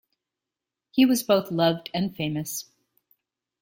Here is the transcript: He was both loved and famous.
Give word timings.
He 0.89 1.05
was 1.05 1.21
both 1.21 1.51
loved 1.51 1.91
and 1.93 2.15
famous. 2.15 2.65